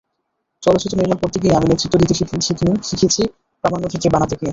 চলচ্চিত্র 0.63 0.95
নির্মাণ 0.97 1.17
করতে 1.23 1.37
গিয়ে 1.41 1.55
আমি 1.57 1.67
নেতৃত্ব 1.67 1.95
দিতে 2.01 2.13
শিখিনি, 2.41 2.73
শিখেছি 2.83 3.21
প্রামাণ্যচিত্র 3.63 4.07
বানাতে 4.15 4.35
গিয়ে। 4.35 4.49